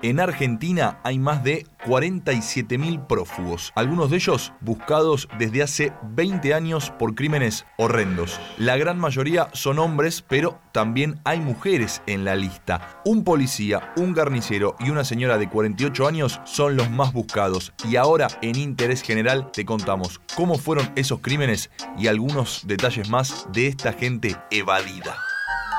En 0.00 0.20
Argentina 0.20 1.00
hay 1.02 1.18
más 1.18 1.42
de 1.42 1.66
47.000 1.84 3.08
prófugos, 3.08 3.72
algunos 3.74 4.10
de 4.10 4.16
ellos 4.18 4.52
buscados 4.60 5.28
desde 5.40 5.64
hace 5.64 5.92
20 6.14 6.54
años 6.54 6.92
por 7.00 7.16
crímenes 7.16 7.66
horrendos. 7.78 8.38
La 8.58 8.76
gran 8.76 8.96
mayoría 8.96 9.48
son 9.54 9.80
hombres, 9.80 10.22
pero 10.22 10.60
también 10.70 11.18
hay 11.24 11.40
mujeres 11.40 12.00
en 12.06 12.24
la 12.24 12.36
lista. 12.36 13.00
Un 13.04 13.24
policía, 13.24 13.92
un 13.96 14.14
garnicero 14.14 14.76
y 14.78 14.90
una 14.90 15.02
señora 15.02 15.36
de 15.36 15.48
48 15.48 16.06
años 16.06 16.40
son 16.44 16.76
los 16.76 16.88
más 16.90 17.12
buscados. 17.12 17.72
Y 17.90 17.96
ahora, 17.96 18.28
en 18.40 18.56
Interés 18.56 19.02
General, 19.02 19.50
te 19.50 19.64
contamos 19.64 20.20
cómo 20.36 20.58
fueron 20.58 20.88
esos 20.94 21.18
crímenes 21.18 21.70
y 21.98 22.06
algunos 22.06 22.62
detalles 22.68 23.10
más 23.10 23.48
de 23.52 23.66
esta 23.66 23.92
gente 23.92 24.36
evadida. 24.52 25.16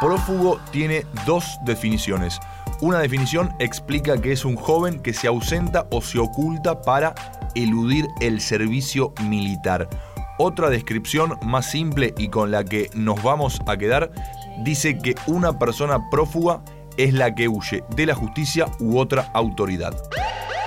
Prófugo 0.00 0.60
tiene 0.70 1.06
dos 1.26 1.58
definiciones. 1.64 2.38
Una 2.80 3.00
definición 3.00 3.52
explica 3.58 4.20
que 4.20 4.30
es 4.30 4.44
un 4.44 4.54
joven 4.54 5.00
que 5.00 5.12
se 5.12 5.26
ausenta 5.26 5.88
o 5.90 6.00
se 6.00 6.20
oculta 6.20 6.80
para 6.82 7.12
eludir 7.56 8.06
el 8.20 8.40
servicio 8.40 9.12
militar. 9.28 9.88
Otra 10.38 10.70
descripción 10.70 11.36
más 11.44 11.68
simple 11.68 12.14
y 12.16 12.28
con 12.28 12.52
la 12.52 12.64
que 12.64 12.88
nos 12.94 13.20
vamos 13.20 13.60
a 13.66 13.76
quedar 13.76 14.12
dice 14.62 14.96
que 14.96 15.16
una 15.26 15.58
persona 15.58 16.08
prófuga 16.08 16.62
es 16.96 17.12
la 17.14 17.34
que 17.34 17.48
huye 17.48 17.82
de 17.96 18.06
la 18.06 18.14
justicia 18.14 18.66
u 18.78 18.98
otra 18.98 19.28
autoridad. 19.34 19.96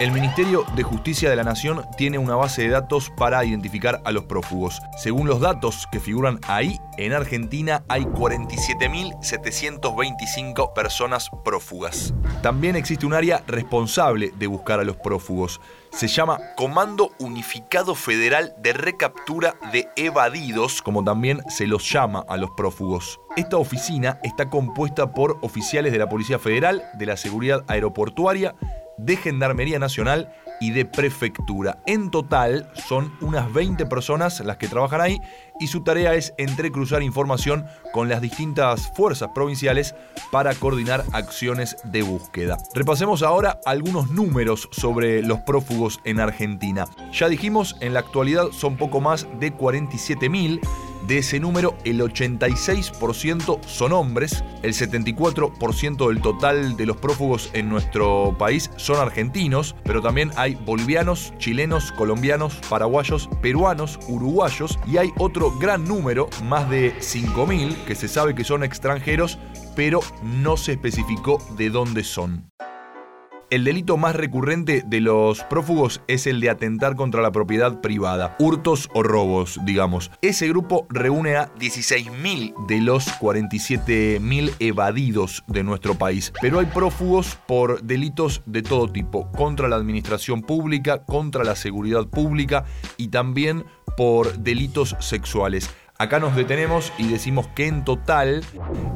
El 0.00 0.10
Ministerio 0.10 0.66
de 0.74 0.82
Justicia 0.82 1.30
de 1.30 1.36
la 1.36 1.44
Nación 1.44 1.86
tiene 1.96 2.18
una 2.18 2.34
base 2.34 2.62
de 2.62 2.70
datos 2.70 3.12
para 3.16 3.44
identificar 3.44 4.02
a 4.04 4.10
los 4.10 4.24
prófugos. 4.24 4.82
Según 4.96 5.28
los 5.28 5.40
datos 5.40 5.86
que 5.92 6.00
figuran 6.00 6.40
ahí, 6.48 6.80
en 6.98 7.12
Argentina 7.12 7.84
hay 7.88 8.02
47.725 8.02 10.72
personas 10.72 11.30
prófugas. 11.44 12.12
También 12.42 12.74
existe 12.74 13.06
un 13.06 13.14
área 13.14 13.44
responsable 13.46 14.32
de 14.36 14.48
buscar 14.48 14.80
a 14.80 14.84
los 14.84 14.96
prófugos. 14.96 15.60
Se 15.92 16.08
llama 16.08 16.40
Comando 16.56 17.12
Unificado 17.20 17.94
Federal 17.94 18.52
de 18.58 18.72
Recaptura 18.72 19.54
de 19.72 19.88
Evadidos, 19.94 20.82
como 20.82 21.04
también 21.04 21.40
se 21.48 21.68
los 21.68 21.88
llama 21.88 22.24
a 22.28 22.36
los 22.36 22.50
prófugos. 22.56 23.20
Esta 23.36 23.58
oficina 23.58 24.18
está 24.24 24.50
compuesta 24.50 25.12
por 25.12 25.38
oficiales 25.42 25.92
de 25.92 26.00
la 26.00 26.08
Policía 26.08 26.40
Federal, 26.40 26.82
de 26.94 27.06
la 27.06 27.16
Seguridad 27.16 27.62
Aeroportuaria, 27.68 28.56
de 28.98 29.16
Gendarmería 29.16 29.78
Nacional 29.78 30.32
y 30.60 30.70
de 30.70 30.84
Prefectura. 30.84 31.78
En 31.86 32.10
total 32.10 32.70
son 32.86 33.12
unas 33.20 33.52
20 33.52 33.86
personas 33.86 34.40
las 34.40 34.56
que 34.56 34.68
trabajan 34.68 35.00
ahí 35.00 35.20
y 35.60 35.66
su 35.68 35.82
tarea 35.82 36.14
es 36.14 36.34
entrecruzar 36.38 37.02
información 37.02 37.64
con 37.92 38.08
las 38.08 38.20
distintas 38.20 38.92
fuerzas 38.94 39.30
provinciales 39.34 39.94
para 40.30 40.54
coordinar 40.54 41.04
acciones 41.12 41.76
de 41.84 42.02
búsqueda. 42.02 42.56
Repasemos 42.74 43.22
ahora 43.22 43.60
algunos 43.64 44.10
números 44.10 44.68
sobre 44.72 45.22
los 45.22 45.40
prófugos 45.40 46.00
en 46.04 46.20
Argentina. 46.20 46.86
Ya 47.12 47.28
dijimos, 47.28 47.76
en 47.80 47.94
la 47.94 48.00
actualidad 48.00 48.48
son 48.52 48.76
poco 48.76 49.00
más 49.00 49.26
de 49.38 49.52
47.000 49.52 50.60
de 51.06 51.18
ese 51.18 51.40
número, 51.40 51.76
el 51.84 52.00
86% 52.00 53.60
son 53.66 53.92
hombres, 53.92 54.44
el 54.62 54.72
74% 54.72 56.08
del 56.08 56.20
total 56.20 56.76
de 56.76 56.86
los 56.86 56.96
prófugos 56.96 57.50
en 57.52 57.68
nuestro 57.68 58.36
país 58.38 58.70
son 58.76 58.98
argentinos, 58.98 59.76
pero 59.84 60.02
también 60.02 60.30
hay 60.36 60.54
bolivianos, 60.54 61.32
chilenos, 61.38 61.92
colombianos, 61.92 62.54
paraguayos, 62.68 63.28
peruanos, 63.42 63.98
uruguayos 64.08 64.78
y 64.86 64.98
hay 64.98 65.12
otro 65.18 65.50
gran 65.58 65.84
número, 65.84 66.28
más 66.44 66.68
de 66.70 66.94
5.000, 66.98 67.84
que 67.84 67.94
se 67.94 68.08
sabe 68.08 68.34
que 68.34 68.44
son 68.44 68.64
extranjeros, 68.64 69.38
pero 69.76 70.00
no 70.22 70.56
se 70.56 70.72
especificó 70.72 71.38
de 71.56 71.70
dónde 71.70 72.04
son. 72.04 72.50
El 73.54 73.62
delito 73.62 73.96
más 73.96 74.16
recurrente 74.16 74.82
de 74.84 75.00
los 75.00 75.44
prófugos 75.44 76.00
es 76.08 76.26
el 76.26 76.40
de 76.40 76.50
atentar 76.50 76.96
contra 76.96 77.22
la 77.22 77.30
propiedad 77.30 77.80
privada, 77.80 78.34
hurtos 78.40 78.88
o 78.94 79.04
robos, 79.04 79.60
digamos. 79.64 80.10
Ese 80.22 80.48
grupo 80.48 80.88
reúne 80.90 81.36
a 81.36 81.54
16.000 81.54 82.66
de 82.66 82.80
los 82.80 83.06
47.000 83.20 84.54
evadidos 84.58 85.44
de 85.46 85.62
nuestro 85.62 85.94
país, 85.94 86.32
pero 86.40 86.58
hay 86.58 86.66
prófugos 86.66 87.38
por 87.46 87.80
delitos 87.84 88.42
de 88.44 88.62
todo 88.62 88.88
tipo, 88.88 89.30
contra 89.30 89.68
la 89.68 89.76
administración 89.76 90.42
pública, 90.42 91.04
contra 91.04 91.44
la 91.44 91.54
seguridad 91.54 92.08
pública 92.08 92.64
y 92.96 93.06
también 93.06 93.64
por 93.96 94.36
delitos 94.38 94.96
sexuales. 94.98 95.70
Acá 96.04 96.20
nos 96.20 96.36
detenemos 96.36 96.92
y 96.98 97.08
decimos 97.08 97.48
que 97.54 97.66
en 97.66 97.82
total 97.82 98.44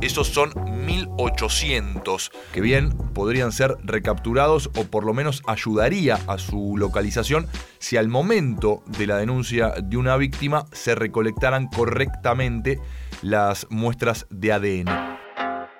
esos 0.00 0.26
son 0.26 0.50
1800, 0.86 2.32
que 2.52 2.60
bien 2.60 2.90
podrían 3.14 3.52
ser 3.52 3.76
recapturados 3.84 4.70
o 4.76 4.82
por 4.82 5.04
lo 5.04 5.14
menos 5.14 5.44
ayudaría 5.46 6.18
a 6.26 6.36
su 6.38 6.76
localización 6.76 7.46
si 7.78 7.96
al 7.96 8.08
momento 8.08 8.82
de 8.86 9.06
la 9.06 9.18
denuncia 9.18 9.72
de 9.80 9.96
una 9.96 10.16
víctima 10.16 10.64
se 10.72 10.96
recolectaran 10.96 11.68
correctamente 11.68 12.80
las 13.22 13.68
muestras 13.70 14.26
de 14.30 14.52
ADN. 14.52 15.18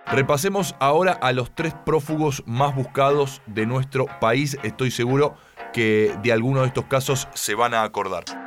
Repasemos 0.07 0.77
ahora 0.79 1.11
a 1.11 1.33
los 1.33 1.53
tres 1.57 1.75
prófugos 1.85 2.45
más 2.47 2.73
buscados 2.77 3.43
de 3.47 3.67
nuestro 3.67 4.07
país. 4.21 4.59
Estoy 4.63 4.93
seguro 4.93 5.35
que 5.73 6.17
de 6.23 6.33
alguno 6.33 6.61
de 6.61 6.69
estos 6.69 6.85
casos 6.85 7.27
se 7.35 7.57
van 7.57 7.75
a 7.75 7.83
acordar. 7.83 8.46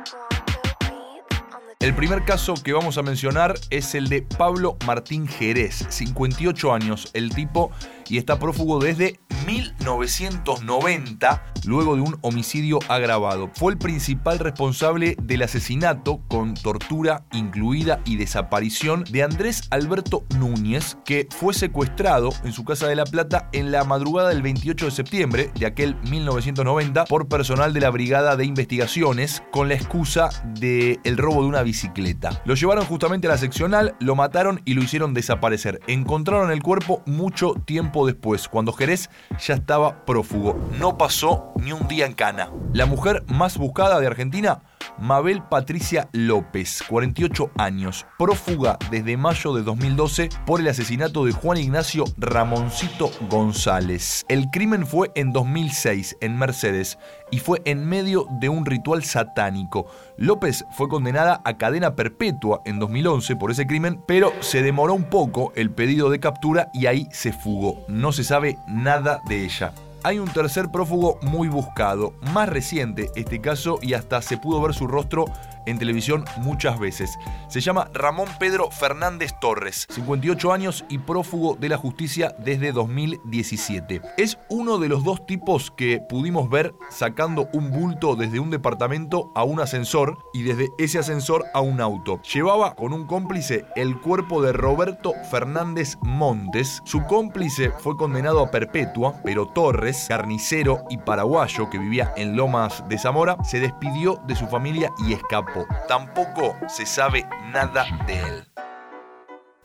El 1.80 1.94
primer 1.94 2.26
caso 2.26 2.52
que 2.62 2.74
vamos 2.74 2.98
a 2.98 3.02
mencionar 3.02 3.54
es 3.70 3.94
el 3.94 4.10
de 4.10 4.20
Pablo 4.20 4.76
Martín 4.84 5.26
Jerez, 5.26 5.86
58 5.88 6.74
años, 6.74 7.08
el 7.14 7.34
tipo, 7.34 7.70
y 8.10 8.18
está 8.18 8.38
prófugo 8.38 8.78
desde 8.78 9.20
1990, 9.46 11.44
luego 11.64 11.96
de 11.96 12.02
un 12.02 12.18
homicidio 12.20 12.78
agravado. 12.88 13.50
Fue 13.54 13.72
el 13.72 13.78
principal 13.78 14.38
responsable 14.38 15.16
del 15.22 15.42
asesinato 15.42 16.20
con 16.28 16.54
tortura 16.54 17.24
incluida 17.32 18.00
y 18.04 18.16
desaparición 18.16 19.04
de 19.10 19.22
Andrés 19.22 19.62
Alberto 19.70 20.24
Núñez, 20.38 20.98
que 21.04 21.26
fue 21.30 21.54
secuestrado 21.54 22.30
en 22.44 22.52
su 22.52 22.64
casa 22.64 22.86
de 22.86 22.96
La 22.96 23.04
Plata 23.04 23.48
en 23.52 23.72
la 23.72 23.84
madrugada 23.84 24.28
del 24.28 24.42
28 24.42 24.84
de 24.86 24.90
septiembre 24.90 25.50
de 25.58 25.66
aquel 25.66 25.96
1990 26.10 27.04
por 27.06 27.28
personal 27.28 27.72
de 27.72 27.80
la 27.80 27.90
Brigada 27.90 28.36
de 28.36 28.44
Investigaciones 28.44 29.42
con 29.50 29.68
la 29.68 29.74
excusa 29.74 30.30
del 30.44 31.00
el 31.04 31.16
robo 31.16 31.42
de 31.42 31.48
una 31.48 31.62
bicicleta. 31.62 32.42
Lo 32.44 32.54
llevaron 32.54 32.84
justamente 32.84 33.26
a 33.26 33.30
la 33.30 33.38
seccional, 33.38 33.94
lo 34.00 34.14
mataron 34.14 34.60
y 34.64 34.74
lo 34.74 34.82
hicieron 34.82 35.14
desaparecer. 35.14 35.80
Encontraron 35.86 36.50
el 36.50 36.62
cuerpo 36.62 37.02
mucho 37.06 37.54
tiempo 37.64 37.99
después, 38.06 38.48
cuando 38.48 38.72
Jerez 38.72 39.10
ya 39.38 39.54
estaba 39.54 40.04
prófugo. 40.04 40.58
No 40.78 40.98
pasó 40.98 41.52
ni 41.56 41.72
un 41.72 41.88
día 41.88 42.06
en 42.06 42.14
cana. 42.14 42.50
La 42.72 42.86
mujer 42.86 43.24
más 43.26 43.58
buscada 43.58 44.00
de 44.00 44.06
Argentina, 44.06 44.62
Mabel 45.00 45.42
Patricia 45.42 46.08
López, 46.12 46.82
48 46.86 47.50
años, 47.56 48.06
prófuga 48.18 48.78
desde 48.90 49.16
mayo 49.16 49.54
de 49.54 49.62
2012 49.62 50.28
por 50.44 50.60
el 50.60 50.68
asesinato 50.68 51.24
de 51.24 51.32
Juan 51.32 51.58
Ignacio 51.58 52.04
Ramoncito 52.18 53.10
González. 53.30 54.24
El 54.28 54.50
crimen 54.50 54.86
fue 54.86 55.10
en 55.14 55.32
2006 55.32 56.16
en 56.20 56.38
Mercedes 56.38 56.98
y 57.30 57.38
fue 57.38 57.62
en 57.64 57.88
medio 57.88 58.26
de 58.40 58.50
un 58.50 58.66
ritual 58.66 59.02
satánico. 59.02 59.86
López 60.18 60.66
fue 60.72 60.88
condenada 60.88 61.40
a 61.44 61.56
cadena 61.56 61.96
perpetua 61.96 62.60
en 62.66 62.78
2011 62.78 63.36
por 63.36 63.50
ese 63.50 63.66
crimen, 63.66 64.02
pero 64.06 64.32
se 64.40 64.62
demoró 64.62 64.92
un 64.92 65.04
poco 65.04 65.52
el 65.56 65.70
pedido 65.70 66.10
de 66.10 66.20
captura 66.20 66.70
y 66.74 66.86
ahí 66.86 67.08
se 67.10 67.32
fugó. 67.32 67.84
No 67.88 68.12
se 68.12 68.24
sabe 68.24 68.58
nada 68.68 69.22
de 69.26 69.44
ella 69.44 69.72
hay 70.02 70.18
un 70.18 70.28
tercer 70.28 70.70
prófugo 70.70 71.18
muy 71.22 71.48
buscado, 71.48 72.14
más 72.32 72.48
reciente 72.48 73.10
este 73.14 73.40
caso 73.40 73.78
y 73.82 73.94
hasta 73.94 74.22
se 74.22 74.38
pudo 74.38 74.60
ver 74.60 74.74
su 74.74 74.86
rostro 74.86 75.26
en 75.66 75.78
televisión 75.78 76.24
muchas 76.38 76.78
veces. 76.78 77.18
Se 77.48 77.60
llama 77.60 77.90
Ramón 77.92 78.28
Pedro 78.38 78.70
Fernández 78.70 79.32
Torres, 79.40 79.86
58 79.90 80.52
años 80.52 80.84
y 80.88 80.98
prófugo 80.98 81.56
de 81.56 81.68
la 81.68 81.76
justicia 81.76 82.34
desde 82.38 82.72
2017. 82.72 84.00
Es 84.16 84.38
uno 84.48 84.78
de 84.78 84.88
los 84.88 85.04
dos 85.04 85.26
tipos 85.26 85.70
que 85.70 86.00
pudimos 86.08 86.48
ver 86.48 86.74
sacando 86.90 87.48
un 87.52 87.70
bulto 87.70 88.16
desde 88.16 88.40
un 88.40 88.50
departamento 88.50 89.32
a 89.34 89.44
un 89.44 89.60
ascensor 89.60 90.18
y 90.32 90.42
desde 90.42 90.70
ese 90.78 90.98
ascensor 90.98 91.44
a 91.54 91.60
un 91.60 91.80
auto. 91.80 92.20
Llevaba 92.22 92.74
con 92.74 92.92
un 92.92 93.06
cómplice 93.06 93.66
el 93.76 93.98
cuerpo 94.00 94.42
de 94.42 94.52
Roberto 94.52 95.12
Fernández 95.30 95.96
Montes. 96.02 96.80
Su 96.84 97.04
cómplice 97.04 97.70
fue 97.70 97.96
condenado 97.96 98.40
a 98.40 98.50
perpetua, 98.50 99.20
pero 99.24 99.46
Torres, 99.46 100.06
carnicero 100.08 100.84
y 100.88 100.98
paraguayo 100.98 101.68
que 101.70 101.78
vivía 101.78 102.12
en 102.16 102.36
Lomas 102.36 102.84
de 102.88 102.98
Zamora, 102.98 103.36
se 103.44 103.60
despidió 103.60 104.20
de 104.26 104.36
su 104.36 104.46
familia 104.46 104.90
y 105.06 105.12
escapó 105.12 105.49
Tampoco 105.88 106.56
se 106.68 106.86
sabe 106.86 107.26
nada 107.52 107.86
de 108.06 108.18
él. 108.18 108.46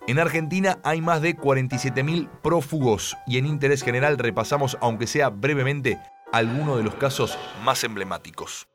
En 0.06 0.18
Argentina 0.20 0.78
hay 0.84 1.00
más 1.00 1.20
de 1.20 1.36
47.000 1.36 2.28
prófugos 2.40 3.16
y 3.26 3.38
en 3.38 3.46
interés 3.46 3.82
general 3.82 4.18
repasamos, 4.18 4.78
aunque 4.80 5.08
sea 5.08 5.30
brevemente, 5.30 5.98
algunos 6.32 6.76
de 6.76 6.84
los 6.84 6.94
casos 6.94 7.36
más 7.64 7.82
emblemáticos. 7.82 8.68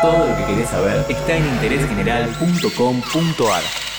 Todo 0.00 0.26
lo 0.26 0.36
que 0.36 0.44
querés 0.46 0.68
saber 0.68 1.06
está 1.08 1.36
en 1.36 1.46
interésgeneral.com.ar. 1.46 3.91